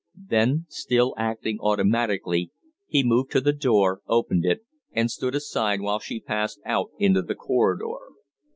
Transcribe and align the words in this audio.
Then, 0.15 0.65
still 0.67 1.13
acting 1.15 1.59
automatically, 1.59 2.49
he 2.87 3.03
moved 3.03 3.29
to 3.33 3.39
the 3.39 3.53
door, 3.53 4.01
opened 4.07 4.45
it, 4.47 4.65
and 4.91 5.11
stood 5.11 5.35
aside 5.35 5.79
while 5.79 5.99
she 5.99 6.19
passed 6.19 6.59
out 6.65 6.89
into 6.97 7.21
the 7.21 7.35
corridor. 7.35 7.99